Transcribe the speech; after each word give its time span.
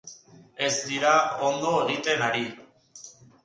Ez 0.67 0.71
dira 0.93 1.11
ondo 1.51 1.77
egiten 1.85 2.27
ari? 2.33 2.45